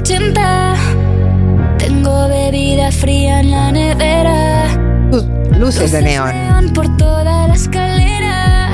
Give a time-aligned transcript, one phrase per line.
[0.00, 0.74] 80.
[1.76, 4.64] Tengo bebida fría en la nevera.
[5.58, 6.72] Luces de neón.
[6.72, 8.70] Por toda la escalera.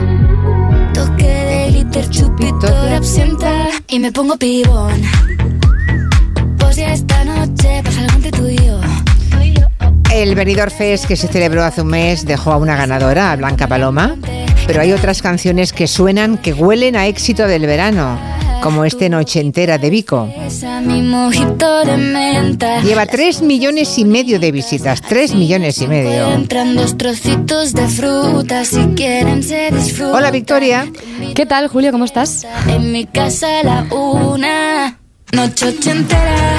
[0.94, 3.66] Toque de glitter, chupito de absenta.
[3.88, 5.02] Y me pongo pibón.
[6.58, 8.80] Pues ya esta noche pasa algo entre tú y yo.
[10.12, 13.66] El Benidorm Fest que se celebró hace un mes dejó a una ganadora, a Blanca
[13.66, 14.14] Paloma,
[14.66, 18.16] pero hay otras canciones que suenan, que huelen a éxito del verano,
[18.66, 20.28] como este Noche Entera de Vico.
[20.44, 22.82] Esa mi mojito de menta.
[22.82, 26.26] Lleva tres millones y medio de visitas, tres millones y medio.
[30.12, 30.90] Hola Victoria.
[31.36, 31.92] ¿Qué tal, Julio?
[31.92, 32.44] ¿Cómo estás?
[32.66, 34.98] En mi casa la una,
[35.30, 36.58] noche ochentera,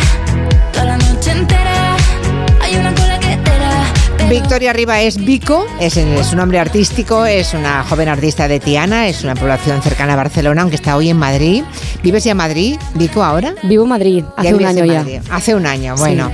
[4.30, 9.08] Victoria Riva es Vico, es, es un nombre artístico, es una joven artista de Tiana,
[9.08, 11.64] es una población cercana a Barcelona, aunque está hoy en Madrid.
[12.04, 13.56] ¿Vives ya en Madrid, Vico, ahora?
[13.64, 15.06] Vivo en Madrid hace un año ya.
[15.32, 16.30] Hace un año, bueno.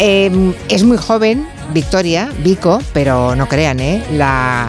[0.00, 4.02] Eh, es muy joven, Victoria, Vico, pero no crean, ¿eh?
[4.12, 4.68] La,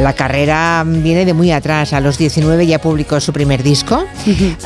[0.00, 1.92] la carrera viene de muy atrás.
[1.92, 4.04] A los 19 ya publicó su primer disco.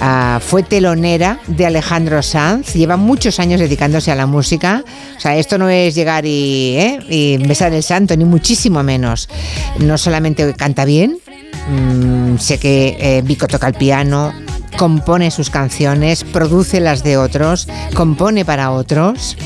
[0.01, 2.75] Ah, fue telonera de Alejandro Sanz.
[2.75, 4.85] Lleva muchos años dedicándose a la música.
[5.17, 6.99] O sea, esto no es llegar y, ¿eh?
[7.09, 9.29] y besar el santo, ni muchísimo menos.
[9.79, 11.19] No solamente canta bien,
[11.69, 14.33] mm, sé que eh, Vico toca el piano,
[14.77, 19.37] compone sus canciones, produce las de otros, compone para otros.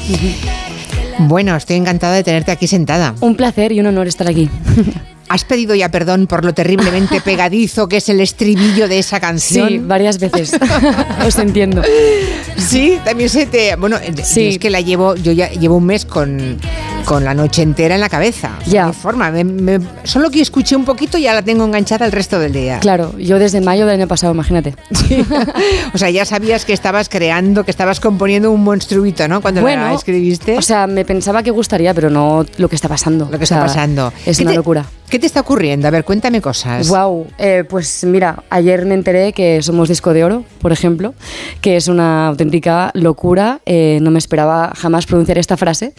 [1.19, 3.15] Bueno, estoy encantada de tenerte aquí sentada.
[3.21, 4.51] Un placer y un honor estar aquí.
[5.29, 9.69] ¿Has pedido ya perdón por lo terriblemente pegadizo que es el estribillo de esa canción?
[9.69, 10.53] Sí, varias veces.
[11.27, 11.83] Os entiendo.
[12.57, 13.77] Sí, también se te.
[13.77, 14.49] Bueno, Sí.
[14.49, 16.59] es que la llevo, yo ya llevo un mes con,
[17.07, 18.57] con la noche entera en la cabeza.
[18.61, 18.87] O sea, Ya.
[18.89, 19.31] hay forma.
[19.31, 22.81] me- me- solo que escuché un poquito ya la tengo enganchada el resto del día.
[22.81, 24.75] Claro, yo desde mayo del año pasado, imagínate.
[25.95, 29.41] o sea, ya sabías que estabas creando, que estabas componiendo un monstruito, ¿no?
[29.41, 30.59] Cuando la escribiste.
[30.59, 33.29] O sea, me pensaba que gustaría, pero no lo que está pasando.
[33.31, 34.13] lo que está pasando.
[34.27, 34.85] Es ¿Qué una te- locura.
[35.09, 35.87] ¿Qué te está ocurriendo?
[35.87, 36.89] A ver, cuéntame cosas.
[36.89, 37.29] Wow,
[37.71, 41.15] pues mira, ayer me enteré que somos disco de oro, por ejemplo,
[41.61, 43.61] que es una auténtica locura.
[43.67, 45.95] eh, no me esperaba jamás pronunciar esta frase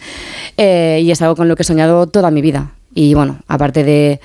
[0.58, 2.72] eh, y es algo con lo que he soñado toda mi vida.
[2.94, 4.20] Y bueno, aparte de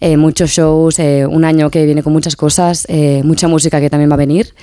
[0.00, 3.90] eh, muchos shows, eh, un año que viene con muchas cosas, eh, mucha música que
[3.90, 4.54] también va a venir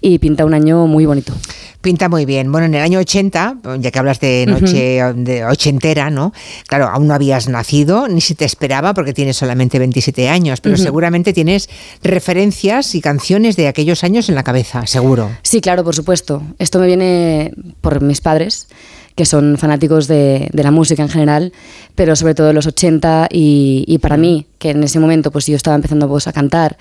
[0.00, 1.34] y pinta un año muy bonito.
[1.80, 2.50] Pinta muy bien.
[2.50, 6.32] Bueno, en el año 80, ya que hablas de noche de ochentera, ¿no?
[6.66, 10.76] Claro, aún no habías nacido, ni se te esperaba porque tienes solamente 27 años, pero
[10.76, 11.68] seguramente tienes
[12.02, 15.30] referencias y canciones de aquellos años en la cabeza, seguro.
[15.42, 16.42] Sí, claro, por supuesto.
[16.58, 18.66] Esto me viene por mis padres,
[19.18, 21.52] que son fanáticos de, la música en general,
[21.96, 25.46] pero sobre todo de los 80 y, y para mí, que en ese momento pues
[25.48, 26.78] yo estaba empezando pues, a cantar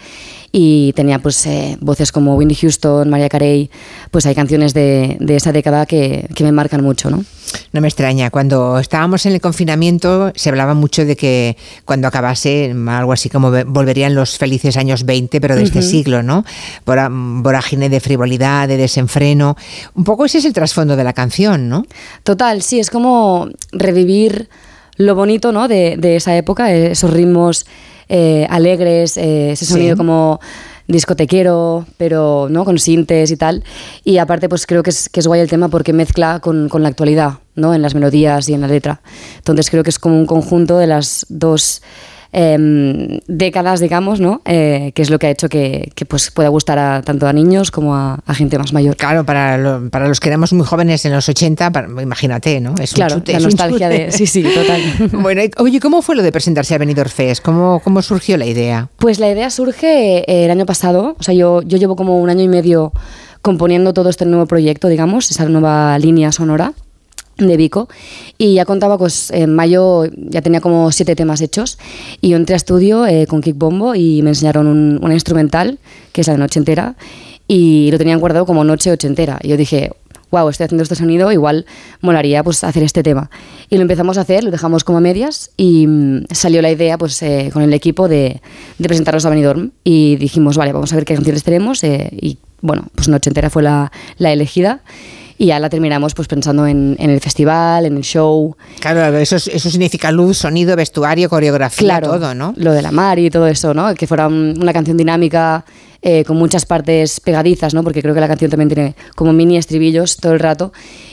[0.51, 3.69] y tenía pues eh, voces como Winnie Houston, María Carey,
[4.11, 7.23] pues hay canciones de, de esa década que, que me marcan mucho, ¿no?
[7.71, 11.55] No me extraña, cuando estábamos en el confinamiento se hablaba mucho de que
[11.85, 16.23] cuando acabase algo así como ve- volverían los felices años 20, pero de este siglo,
[16.23, 16.43] ¿no?
[16.85, 19.55] Vora- Vorágine de frivolidad, de desenfreno.
[19.95, 21.85] Un poco ese es el trasfondo de la canción, ¿no?
[22.23, 24.49] Total, sí, es como revivir
[24.97, 25.67] lo bonito ¿no?
[25.67, 27.65] de, de esa época, esos ritmos
[28.09, 29.73] eh, alegres, eh, ese Sí.
[29.73, 30.39] sonido como
[30.87, 33.63] discotequero, pero no con sintes y tal.
[34.03, 36.81] Y aparte, pues creo que es, que es guay el tema porque mezcla con, con
[36.81, 37.73] la actualidad, ¿no?
[37.75, 39.01] En las melodías y en la letra.
[39.37, 41.81] Entonces creo que es como un conjunto de las dos
[42.31, 44.41] em, décadas, digamos, ¿no?
[44.45, 47.33] Eh, que es lo que ha hecho que, que, pues pueda gustar a, tanto a
[47.33, 48.95] niños como a, a gente más mayor.
[48.95, 52.75] Claro, para, lo- para los que éramos muy jóvenes en los 80, para- imagínate, ¿no?
[52.79, 54.05] Es un Claro, chute, la es un nostalgia chute.
[54.05, 54.11] de...
[54.11, 54.81] Sí, sí, total.
[55.21, 57.43] Bueno, y- oye, ¿cómo fue lo de presentarse a Benidorm Fest?
[57.43, 58.89] ¿Cómo, ¿Cómo surgió la idea?
[58.97, 62.29] Pues la idea surge eh, el año pasado, o sea, yo, yo llevo como un
[62.29, 62.91] año y medio
[63.41, 66.73] componiendo todo este nuevo proyecto, digamos, esa nueva línea sonora
[67.37, 67.87] de Vico
[68.37, 71.77] y ya contaba pues en mayo ya tenía como siete temas hechos
[72.21, 75.79] y yo entré a estudio eh, con Kick Bombo y me enseñaron un, una instrumental
[76.13, 76.95] que es la noche entera
[77.47, 79.91] y lo tenían guardado como noche ochentera y yo dije
[80.31, 81.65] wow, estoy haciendo este sonido, igual
[82.01, 83.29] molaría pues hacer este tema.
[83.69, 86.97] Y lo empezamos a hacer, lo dejamos como a medias y mm, salió la idea
[86.97, 88.41] pues eh, con el equipo de,
[88.77, 92.39] de presentarnos a Benidorm y dijimos, vale, vamos a ver qué canciones tenemos eh, y
[92.61, 94.81] bueno, pues Noche Entera fue la elegida
[95.37, 98.55] y ya la terminamos pues pensando en, en el festival, en el show.
[98.79, 102.53] Claro, eso, es- eso significa luz, sonido, vestuario, coreografía, Claro, todo, ¿no?
[102.57, 103.93] lo de la mar y todo eso, ¿no?
[103.95, 105.63] Que fuera un- una canción dinámica
[106.03, 107.83] eh, con muchas partes pegadizas, ¿no?
[107.83, 110.71] Porque creo que la canción también tiene como mini estribillos todo el rato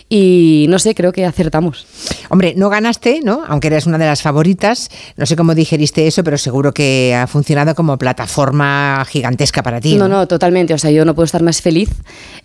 [0.09, 1.87] y no sé, creo que acertamos.
[2.29, 3.43] Hombre, no ganaste, ¿no?
[3.49, 4.91] Aunque eres una de las favoritas.
[5.17, 9.97] No sé cómo digeriste eso, pero seguro que ha funcionado como plataforma gigantesca para ti.
[9.97, 10.75] No, no, totalmente.
[10.75, 11.91] O sea, yo no puedo estar más feliz.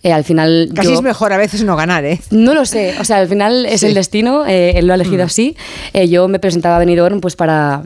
[0.02, 0.70] Eh, al final.
[0.74, 2.20] Casi yo- es mejor a veces no ganar, ¿eh?
[2.30, 3.86] No lo sé, o sea, al final es Sí.
[3.86, 5.56] el destino, eh, él lo ha elegido así.
[5.92, 7.84] Eh, yo me presentaba a Benidorm pues para,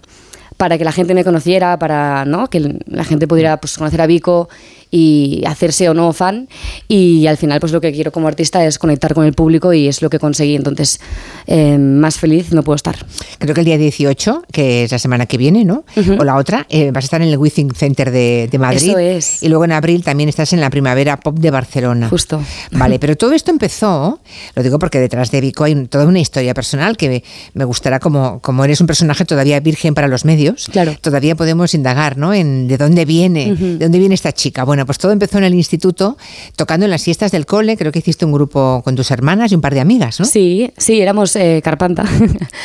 [0.57, 2.49] para que la gente me conociera, para ¿no?
[2.49, 4.49] que la gente pudiera pues, conocer a Vico
[4.95, 6.49] y hacerse o no fan.
[6.87, 9.89] Y al final, pues lo que quiero como artista es conectar con el público y
[9.89, 10.55] es lo que conseguí.
[10.55, 11.01] Entonces,
[11.49, 12.95] eh, más feliz no puedo estar.
[13.39, 15.85] Creo que el día 18, que es la semana que viene, ¿no?
[16.17, 18.91] O la otra, eh, vas a estar en el Withing Center de, de Madrid.
[18.91, 19.43] Eso es.
[19.43, 22.09] Y luego en abril también estás en la Primavera Pop de Barcelona.
[22.09, 22.41] Justo.
[22.71, 24.21] Vale, pero todo esto empezó,
[24.55, 27.25] lo digo porque detrás de Vico hay toda una historia personal que me,
[27.55, 30.69] me gustará como, como eres un personaje todavía virgen para los medios.
[30.71, 30.95] Claro.
[31.01, 32.33] Todavía podemos indagar, ¿no?
[32.33, 34.63] En de dónde viene, de dónde viene esta chica.
[34.63, 36.17] Bueno, pues todo empezó en el instituto,
[36.57, 37.77] tocando en las fiestas del cole.
[37.77, 40.27] Creo que hiciste un grupo con tus hermanas y un par de amigas, ¿no?
[40.27, 42.05] Sí, sí, éramos eh, Carpanta.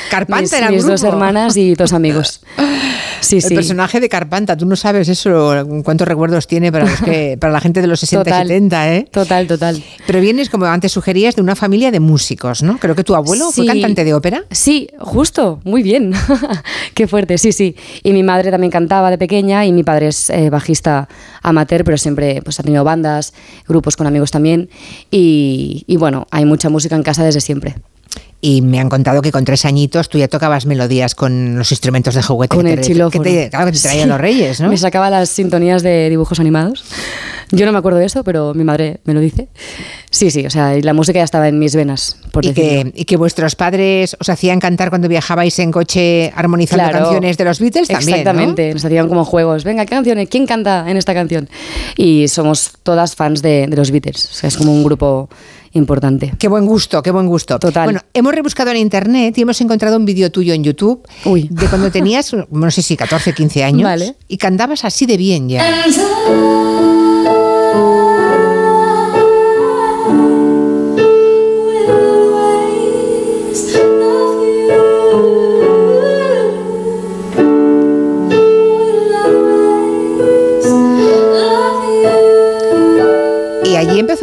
[0.10, 1.16] Carpanta mis, era el mis dos grupo.
[1.16, 2.42] hermanas y dos amigos.
[3.22, 3.56] Sí, El sí.
[3.56, 7.60] personaje de Carpanta, tú no sabes eso, cuántos recuerdos tiene para, los que, para la
[7.60, 8.48] gente de los 60 y Total.
[8.48, 9.08] 70, ¿eh?
[9.12, 9.84] Total, total.
[10.08, 12.78] Pero vienes, como antes sugerías, de una familia de músicos, ¿no?
[12.78, 13.68] Creo que tu abuelo fue Sí.
[13.68, 14.46] cantante de ópera.
[14.52, 16.14] Sí, justo, muy bien.
[16.94, 17.76] Qué fuerte, sí, sí.
[18.04, 21.10] Y mi madre también cantaba de pequeña y mi padre es eh, bajista
[21.42, 23.34] amateur, pero siempre pues, ha tenido bandas,
[23.68, 24.70] grupos con amigos también.
[25.12, 27.76] Y, y bueno, hay mucha música en casa desde siempre.
[28.42, 32.16] Y me han contado que con tres añitos tú ya tocabas melodías con los instrumentos
[32.16, 34.10] de juguete Con que el te, que te, claro, que te traían Sí.
[34.10, 34.70] los reyes, ¿no?
[34.70, 36.86] Me sacaba las sintonías de dibujos animados.
[37.52, 39.50] Yo no me acuerdo de eso, pero mi madre me lo dice.
[40.10, 42.92] Sí, sí, o sea, y la música ya estaba en mis venas, por Y decirlo.
[42.94, 47.04] que, y que vuestros padres os hacían cantar cuando viajabais en coche armonizando Claro.
[47.06, 48.16] canciones de los Beatles también, ¿no?
[48.18, 49.64] Exactamente, nos hacían como juegos.
[49.66, 50.30] Venga, ¿qué canciones?
[50.30, 51.50] ¿Quién canta en esta canción?
[51.98, 54.30] Y somos todas fans de, de los Beatles.
[54.32, 55.28] O sea, es como un grupo
[55.74, 56.34] importante.
[56.38, 57.60] Qué buen gusto, qué buen gusto.
[57.60, 57.86] Total.
[57.86, 61.48] Bueno, hemos rebuscado en internet y hemos encontrado un vídeo tuyo en YouTube Uy.
[61.52, 64.16] de cuando tenías, no sé si 14, 15 años, Vale.
[64.28, 65.86] y cantabas así de bien ya.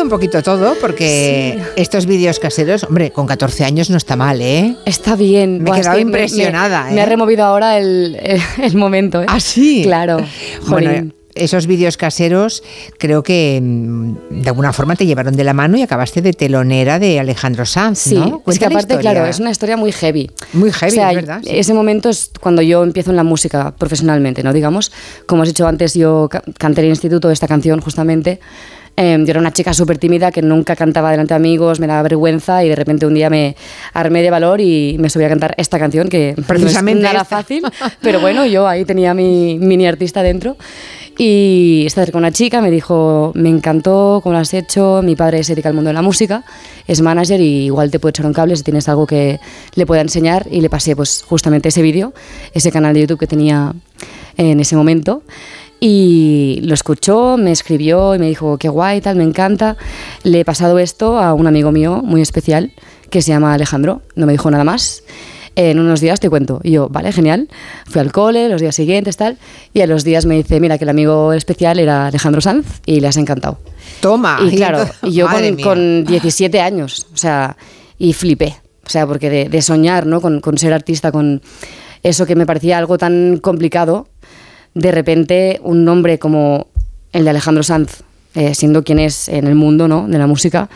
[0.07, 4.77] Un poquito todo, porque estos vídeos caseros, hombre, con 14 años no está mal, ¿eh?
[4.85, 5.63] Está bien.
[5.63, 7.03] Me he quedado que impresionada, Me, me ¿eh?
[7.03, 9.21] ha removido ahora el, el- el momento.
[9.23, 9.27] ¿eh?
[9.29, 9.83] ¿Ah, sí?
[9.85, 10.19] Claro.
[10.69, 12.63] Bueno, esos vídeos caseros
[12.99, 16.99] creo que mm, de alguna forma te llevaron de la mano y acabaste de telonera
[16.99, 18.43] de Alejandro Sanz, Sí, ¿no?
[18.47, 20.31] es que aparte, claro, es una historia muy heavy.
[20.55, 21.51] Muy heavy, O sea, es verdad, sí.
[21.53, 24.53] Ese momento es cuando yo empiezo en la música profesionalmente, ¿no?
[24.55, 24.93] Digamos,
[25.27, 28.41] como has dicho antes, yo ca- canté en el instituto esta canción justamente.
[28.97, 32.03] Eh, yo era una chica súper tímida que nunca cantaba delante de amigos, me daba
[32.03, 33.55] vergüenza y de repente un día me
[33.93, 37.23] armé de valor y me subí a cantar esta canción que Precisamente no es nada
[37.25, 37.37] esta.
[37.37, 37.63] fácil,
[38.01, 40.57] pero bueno, yo ahí tenía mi mini artista dentro.
[41.19, 45.43] Y se acercó una chica, me dijo, me encantó cómo lo has hecho, mi padre
[45.45, 46.45] se dedica al mundo de la música,
[46.87, 49.41] es manager y igual te puede echar un cable si tienes algo que
[49.77, 52.13] le pueda enseñar y le pasé pues justamente ese vídeo,
[52.53, 53.73] ese canal de YouTube que tenía
[54.37, 55.23] en ese momento
[55.81, 59.77] y lo escuchó, me escribió y me dijo, qué guay, tal, me encanta.
[60.23, 62.73] Le he pasado esto a un amigo mío muy especial
[63.11, 65.03] que se llama Alejandro, no me dijo nada más.
[65.55, 66.61] En unos días te cuento.
[66.63, 67.49] Y yo, vale, genial.
[67.87, 69.39] Fui al cole, los días siguientes, tal.
[69.73, 73.01] Y a los días me dice, mira, que el amigo especial era Alejandro Sanz y
[73.01, 73.59] le has encantado.
[74.01, 74.39] Toma.
[74.43, 77.57] y claro, y yo con, con 17 años, o sea,
[77.97, 78.57] y flipé.
[78.85, 80.21] O sea, porque de, de soñar, ¿no?
[80.21, 81.41] Con, con ser artista, con
[82.03, 84.09] eso que me parecía algo tan complicado,
[84.77, 86.67] de repente un nombre como
[87.13, 88.03] el de Alejandro Sanz,
[88.35, 90.07] eh, siendo quien es en el mundo, ¿no?
[90.07, 90.69] De la música,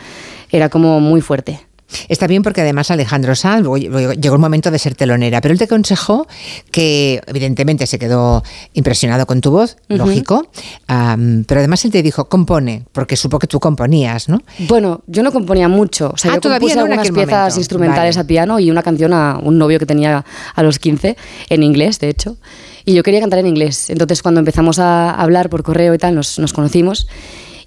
[0.51, 1.59] era como muy fuerte.
[2.07, 5.65] Está bien porque además Alejandro Sanz llegó el momento de ser telonera, pero él te
[5.65, 6.25] aconsejó
[6.71, 8.43] que evidentemente se quedó
[8.73, 10.47] impresionado con tu voz, lógico,
[10.87, 14.39] pero además él te dijo, compone, porque supo que tú componías, ¿no?
[14.69, 16.11] Bueno, yo no componía mucho.
[16.13, 17.59] O sea, Ah, yo todavía compuse no algunas piezas momento.
[17.59, 18.23] instrumentales Vale.
[18.25, 20.23] a piano y una canción a un novio que tenía
[20.55, 21.17] a los 15,
[21.49, 22.37] en inglés, de hecho.
[22.85, 23.89] Y yo quería cantar en inglés.
[23.89, 27.07] Entonces, cuando empezamos a hablar por correo y tal, nos, nos conocimos.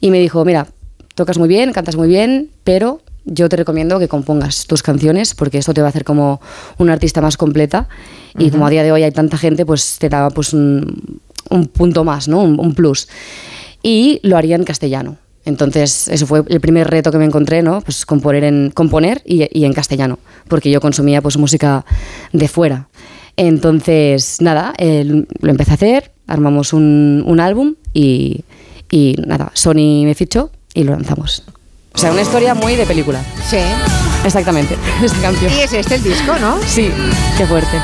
[0.00, 0.66] Y me dijo, mira,
[1.14, 5.59] tocas muy bien, cantas muy bien, pero yo te recomiendo que compongas tus canciones porque
[5.59, 6.40] esto te va a hacer como
[6.78, 7.88] una artista más completa.
[8.38, 11.66] Y como a día de hoy hay tanta gente, pues te da pues un, un
[11.68, 12.42] punto más, ¿no?
[12.42, 13.09] Un, un plus.
[13.83, 15.16] Y lo haría en castellano.
[15.44, 17.83] Entonces, eso fue el primer reto que me encontré, ¿no?
[17.83, 20.18] Pues componer, en, componer y, y en castellano,
[20.49, 21.85] porque yo consumía pues música
[22.33, 22.88] de fuera.
[23.37, 28.45] Entonces, nada, lo empecé a hacer, armamos un, un álbum y,
[28.91, 31.43] y nada, Sony me fichó y lo lanzamos.
[31.95, 33.25] O sea, una historia muy de película.
[33.49, 33.59] Sí.
[34.25, 35.53] Exactamente, esa canción.
[35.53, 36.59] Y es este el disco, ¿no?
[36.67, 36.91] Sí,
[37.37, 37.76] qué fuerte.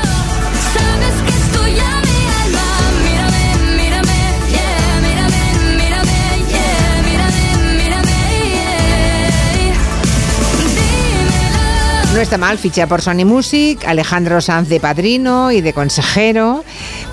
[12.21, 16.63] No está mal, ficha por Sony Music, Alejandro Sanz de padrino y de consejero.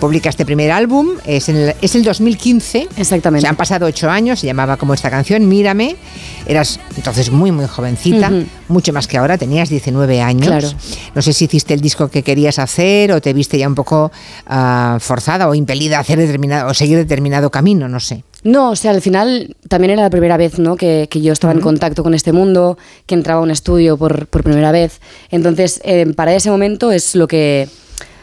[0.01, 2.89] Publica este primer álbum, es, en el, es el 2015.
[2.95, 3.41] Exactamente.
[3.41, 5.97] Se han pasado ocho años, se llamaba como esta canción, Mírame.
[6.45, 8.31] Eras entonces muy, muy jovencita,
[8.69, 10.47] mucho más que ahora, tenías 19 años.
[10.47, 10.69] Claro.
[11.15, 14.13] No sé si hiciste el disco que querías hacer o te viste ya un poco
[14.47, 18.25] ah, forzada o impelida a hacer determinado, o seguir determinado camino, no sé.
[18.45, 20.77] No, o sea, al final también era la primera vez ¿no?
[20.77, 24.29] que, que yo estaba en contacto con este mundo, que entraba a un estudio por,
[24.29, 25.01] por primera vez.
[25.31, 27.69] Entonces, eh, para ese momento es lo que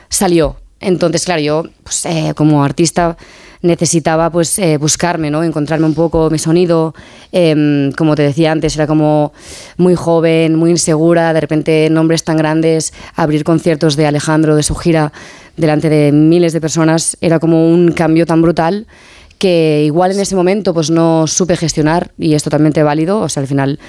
[0.09, 0.57] salió.
[0.79, 3.17] Entonces, claro, yo pues, eh, como artista
[3.61, 5.43] necesitaba pues eh, buscarme, ¿no?
[5.43, 6.93] encontrarme un poco mi sonido.
[7.31, 9.33] Em, como te decía antes, era como
[9.77, 14.75] muy joven, muy insegura, de repente nombres tan grandes, abrir conciertos de Alejandro, de su
[14.75, 15.11] gira,
[15.57, 18.85] delante de miles de personas, era como un cambio tan brutal
[19.37, 23.41] que igual en ese momento pues no supe gestionar y es totalmente válido, o sea,
[23.41, 23.79] al final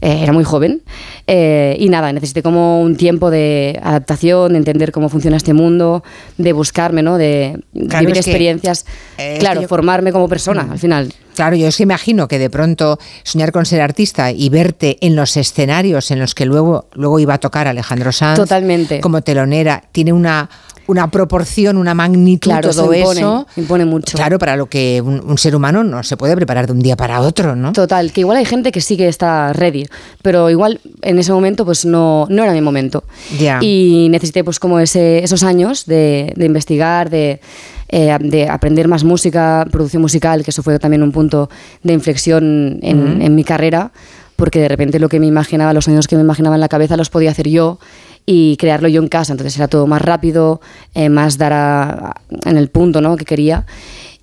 [0.00, 0.82] eh, era muy joven
[1.26, 6.02] eh, y nada, necesité como un tiempo de adaptación, de entender cómo funciona este mundo,
[6.36, 7.16] de buscarme, ¿no?
[7.16, 7.58] De
[7.88, 8.86] Claro, vivir es que, experiencias,
[9.18, 11.12] eh, claro, yo- formarme como persona al final.
[11.34, 15.16] Claro, yo es que imagino que de pronto soñar con ser artista y verte en
[15.16, 19.00] los escenarios en los que luego, luego iba a tocar Alejandro Sanz Totalmente.
[19.00, 20.48] como telonera, tiene una,
[20.86, 23.46] una proporción, una magnitud, Claro, todo eso impone, eso.
[23.56, 24.16] impone mucho.
[24.16, 26.96] Claro, para lo que un, un ser humano no se puede preparar de un día
[26.96, 27.72] para otro, ¿no?
[27.72, 29.86] Total, que igual hay gente que sí que está ready,
[30.22, 33.04] pero igual en ese momento pues no, no era mi momento.
[33.38, 33.58] Ya.
[33.62, 37.40] Y necesité pues como ese, esos años de, de investigar, de,
[37.88, 41.48] eh, de aprender más música, producción musical, que eso fue también un punto
[41.82, 43.92] de inflexión en, en mi carrera,
[44.36, 46.96] porque de repente lo que me imaginaba, los sonidos que me imaginaba en la cabeza
[46.96, 47.78] los podía hacer yo
[48.26, 50.60] y crearlo yo en casa, entonces era todo más rápido,
[50.94, 52.14] eh, más dar a-
[52.46, 53.16] en el punto ¿no?
[53.16, 53.66] que quería.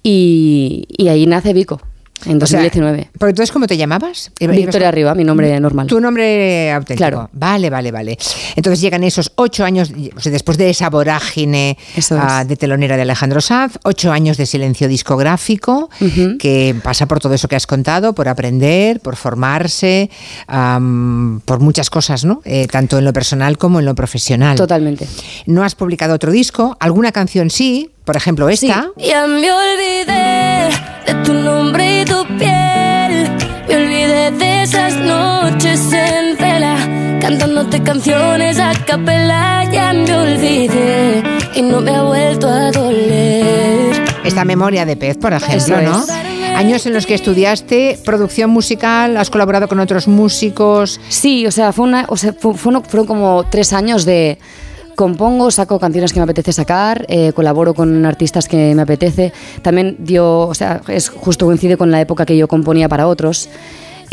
[0.04, 1.80] Y ahí nace Vico,
[2.26, 3.10] en O sea, 2019.
[3.18, 4.32] ¿Pero entonces cómo te llamabas?
[4.40, 5.88] Victoria Arriba, mi nombre normal.
[5.88, 6.98] Tu nombre auténtico.
[6.98, 7.30] Claro.
[7.34, 8.18] Vale, vale, vale.
[8.56, 11.78] Entonces llegan esos ocho años, o sea, después de esa vorágine
[12.12, 15.90] ah, de telonera de Alejandro Sanz, ocho años de silencio discográfico,
[16.40, 20.10] que pasa por todo eso que has contado, por aprender, por formarse,
[20.48, 22.42] por muchas cosas, ¿no?
[22.46, 24.58] Eh, tanto en lo personal como en lo profesional.
[24.58, 25.08] Totalmente.
[25.46, 28.88] No has publicado otro disco, alguna canción sí, por ejemplo esta.
[28.98, 30.70] Ya me olvidé
[31.06, 33.30] de tu nombre y tu piel.
[33.68, 36.76] Me olvidé de esas noches en vela,
[37.22, 39.64] cantándote canciones a capela.
[39.72, 41.24] Ya me olvidé
[41.56, 44.04] y no me ha vuelto a doler.
[44.24, 46.04] Esta memoria de pez, por ejemplo, Eso ¿no?
[46.04, 46.10] es.
[46.56, 51.00] Años en los que estudiaste producción musical, has colaborado con otros músicos.
[51.10, 54.38] Sí, o sea, fue una, o sea, fu- fueron, fueron como tres años de
[54.96, 59.34] compongo, saco canciones que me apetece sacar, eh, colaboro con artistas que me apetece.
[59.62, 63.50] También dio, o sea, es justo coincide con la época que yo componía para otros.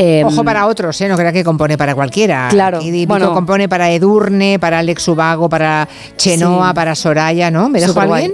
[0.01, 1.09] Eh, Ojo para otros, ¿eh?
[1.09, 2.47] no crea que compone para cualquiera.
[2.51, 3.35] Claro, Y bueno.
[3.35, 6.75] compone para Edurne, para Alex Ubago, para Chenoa, Sí.
[6.77, 7.69] para Soraya, ¿no?
[7.69, 8.33] ¿Me dejo alguien?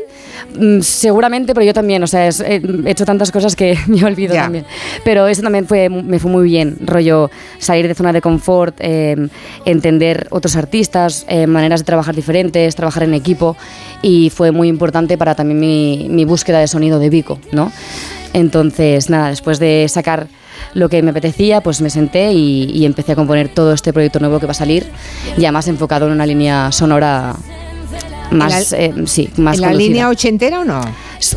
[0.59, 4.05] Mm, seguramente, pero yo también, o sea, es- he he hecho tantas cosas que me
[4.05, 4.43] olvido Ya.
[4.43, 4.67] también.
[5.05, 9.17] Pero eso también fue, me fue muy bien, rollo salir de zona de confort, eh,
[9.65, 13.57] entender otros artistas, eh, maneras de trabajar diferentes, trabajar en equipo
[14.03, 17.73] y fue muy importante para también mi, mi búsqueda de sonido de Vico, ¿no?
[18.35, 20.27] Entonces, nada, después de sacar
[20.73, 24.19] lo que me apetecía, pues me senté y, y empecé a componer todo este proyecto
[24.21, 24.87] nuevo que va a salir,
[25.37, 27.37] ya más enfocado en una línea sonora
[28.31, 30.81] más, la- eh, sí, más ¿En la línea ochentera o no?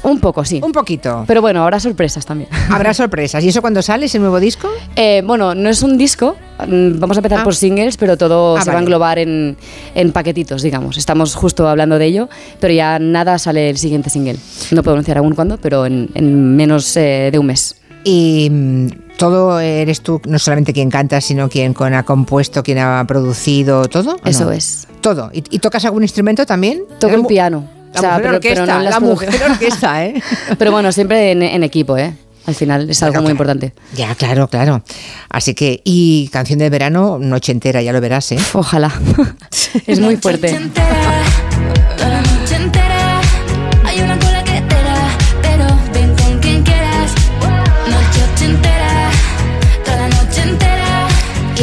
[0.04, 0.60] Un poco, sí.
[0.64, 1.24] Un poquito.
[1.28, 2.50] Pero bueno, habrá sorpresas también.
[2.72, 3.42] Habrá sorpresas.
[3.44, 4.68] ¿Y eso cuando sale ese nuevo disco?
[4.96, 7.44] Eh, bueno, no es un disco, mm, vamos a empezar Ah.
[7.44, 9.56] por singles, pero todo Ah, se va a englobar en,
[9.96, 10.98] en paquetitos, digamos.
[10.98, 12.30] Estamos justo hablando de ello,
[12.60, 14.38] pero ya nada sale el siguiente single.
[14.72, 17.76] No puedo anunciar aún cuándo, pero en, en menos eh, de un mes.
[18.04, 22.78] Y mm, todo eres tú, no solamente quien canta, sino quien con ha compuesto, quien
[22.80, 24.16] ha producido, todo.
[24.24, 24.52] ¿o Eso no?
[24.52, 24.88] es.
[25.02, 25.30] Todo.
[25.34, 26.84] ¿Y, y tocas algún instrumento también?
[27.00, 27.68] Toco el piano.
[27.94, 30.22] La O sea, mujer pero- orquesta, pero no la mujer orquesta, ¿eh?
[30.58, 32.14] Pero bueno, siempre en, en equipo, ¿eh?
[32.46, 33.32] Al final es algo muy claro.
[33.32, 33.74] importante.
[33.96, 34.82] Ya, claro, claro.
[35.30, 38.38] Así que, y canción de verano, noche entera, ya lo verás, ¿eh?
[38.54, 38.90] Ojalá.
[39.86, 40.60] es muy Noche fuerte.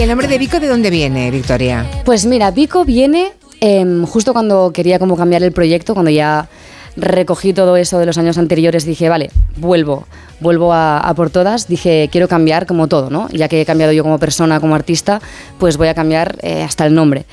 [0.05, 1.87] El nombre de Vico de dónde viene, Victoria?
[2.05, 6.47] Pues mira, Vico viene em, justo cuando quería como cambiar el proyecto, cuando ya
[6.95, 10.07] recogí todo eso de los años anteriores, dije, vale, vuelvo,
[10.41, 13.31] vuelvo a, a por todas, dije, quiero cambiar como todo, ¿no?
[13.31, 15.23] Ya que he cambiado yo como persona, como artista,
[15.59, 17.25] pues voy a cambiar eh, hasta el nombre.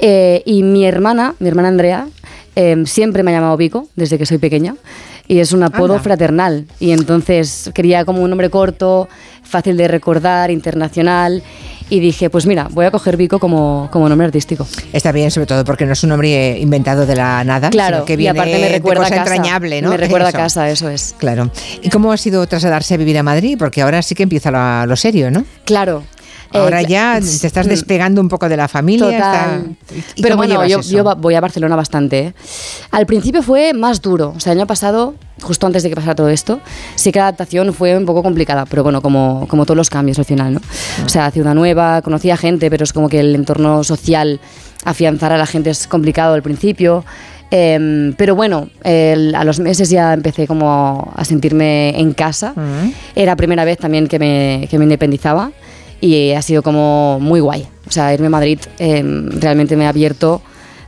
[0.00, 2.08] Eh, y mi hermana, mi hermana Andrea,
[2.56, 4.74] eh, siempre me ha llamado Vico desde que soy pequeña
[5.28, 6.02] y es un apodo Anda.
[6.02, 9.08] fraternal y entonces quería como un nombre corto,
[9.44, 11.44] fácil de recordar, internacional
[11.90, 14.66] y dije, pues mira, voy a coger Vico como, como nombre artístico.
[14.92, 18.04] Está bien, sobre todo porque no es un nombre inventado de la nada, Claro, sino
[18.06, 19.34] que y viene aparte me de recuerda cosa a casa.
[19.34, 19.90] entrañable, ¿no?
[19.90, 20.36] Me recuerda Eso.
[20.36, 21.14] a casa, eso es.
[21.18, 21.50] Claro.
[21.82, 23.56] ¿Y cómo ha sido trasladarse a vivir a Madrid?
[23.58, 25.44] Porque ahora sí que empieza lo, lo serio, ¿no?
[25.64, 26.02] Claro.
[26.52, 27.70] Eh, Ahora cla- ya te estás Mm.
[27.70, 29.06] despegando un poco de la familia.
[29.06, 29.76] Total.
[29.80, 32.18] está- ¿y Pero bueno, yo, yo voy a Barcelona bastante.
[32.18, 32.34] ¿eh?
[32.90, 34.32] Al principio fue más duro.
[34.36, 36.60] O sea, el año pasado, justo antes de que pasara todo esto,
[36.94, 38.64] sí que la adaptación fue un poco complicada.
[38.64, 40.60] Pero bueno, como, como todos los cambios al final, ¿no?
[41.04, 44.40] O sea, ciudad nueva, conocía gente, pero es como que el entorno social,
[44.84, 47.04] afianzar a la gente es complicado al principio.
[47.50, 52.52] Em, pero bueno, a los meses ya empecé como a sentirme en casa.
[52.54, 52.92] Mm.
[53.16, 55.50] Era la primera vez también que me, que me independizaba
[56.00, 57.66] y ha sido como muy guay.
[57.86, 60.42] O sea, irme a Madrid eh, realmente me ha abierto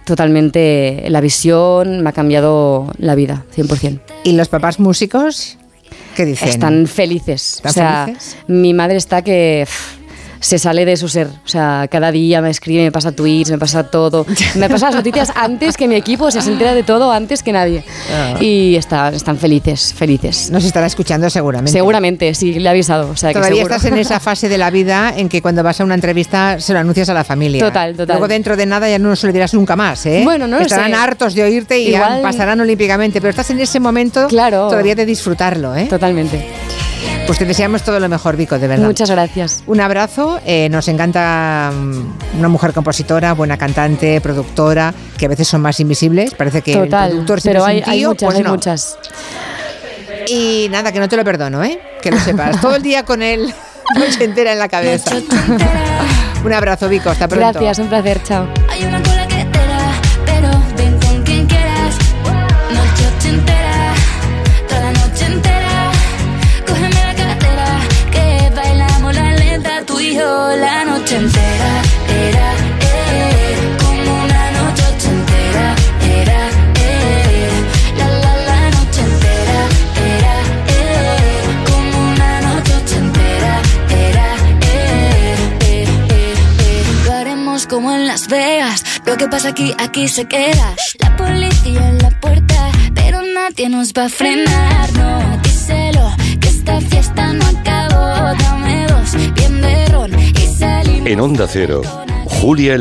[0.04, 4.00] totalmente la visión, me ha cambiado la vida, 100%.
[4.24, 5.56] ¿Y los papás músicos?
[6.16, 6.48] ¿Qué dicen?
[6.48, 7.62] Están felices.
[7.64, 8.36] ¿Están o sea, felices?
[8.48, 9.99] mi madre está que pff,
[10.40, 11.28] se sale de su ser.
[11.28, 14.26] O sea, cada día me escribe, me pasa tweets, me pasa todo.
[14.56, 17.42] Me pasa las noticias antes que mi equipo, o sea, se entera de todo antes
[17.42, 17.84] que nadie.
[18.12, 18.34] Ah.
[18.40, 20.50] Y está- están felices, felices.
[20.50, 21.72] Nos estará escuchando seguramente.
[21.72, 23.10] Seguramente, sí, le he avisado.
[23.10, 23.74] O sea, que Todavía seguro.
[23.76, 26.72] estás en esa fase de la vida en que cuando vas a una entrevista se
[26.72, 27.64] lo anuncias a la familia.
[27.64, 28.14] Total, total.
[28.16, 30.22] Luego dentro de nada ya no se lo dirás nunca más, ¿eh?
[30.24, 30.96] Bueno, no lo Estarán sé.
[30.96, 34.68] hartos de oírte y ya Igual- pasarán olímpicamente, pero estás en ese momento Claro.
[34.68, 35.86] todavía de disfrutarlo, ¿eh?
[35.86, 36.46] Totalmente.
[37.30, 38.84] Pues te deseamos todo lo mejor, Vico, de verdad.
[38.86, 39.62] Muchas gracias.
[39.68, 45.46] Un abrazo, eh, nos encanta mm, una mujer compositora, buena cantante, productora, que a veces
[45.46, 47.10] son más invisibles, parece que el Total.
[47.10, 48.50] productor siempre Pero es hay, un hay tío, muchas, pues hay no.
[48.50, 48.98] muchas.
[50.26, 51.80] Y nada, que no te lo perdono, ¿eh?
[52.02, 52.60] Que lo sepas.
[52.60, 53.54] Todo el día con él,
[53.94, 55.12] noche entera en la cabeza.
[56.44, 57.46] Un abrazo, Vico, hasta pronto.
[57.60, 58.48] Gracias, un placer, chao.
[71.10, 71.82] Noche entera.
[72.08, 75.74] Era, eh, como una noche ochentera.
[76.02, 77.50] Era, eh,
[77.96, 79.58] la la la noche entera.
[80.14, 80.34] Era,
[80.68, 83.62] eh, como una noche ochentera.
[83.90, 84.26] Era,
[84.62, 85.84] eh, eh,
[86.60, 86.84] eh.
[87.04, 88.84] Lo haremos como en Las Vegas.
[89.04, 90.74] Lo que pasa aquí, aquí se queda.
[91.00, 94.92] La policía en la puerta, pero nadie nos va a frenar.
[94.92, 98.34] No, díselo, que esta fiesta no acabó.
[98.38, 99.16] Dame dos,
[101.06, 101.80] En Onda Cero,
[102.26, 102.78] Julia en